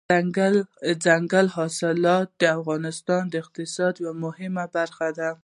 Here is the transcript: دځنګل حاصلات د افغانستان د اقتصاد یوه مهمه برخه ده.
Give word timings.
دځنګل 1.05 1.47
حاصلات 1.55 2.27
د 2.41 2.43
افغانستان 2.59 3.21
د 3.29 3.33
اقتصاد 3.43 3.93
یوه 4.03 4.13
مهمه 4.25 4.65
برخه 4.75 5.07
ده. 5.19 5.29